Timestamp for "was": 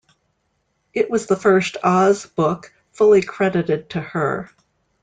1.11-1.27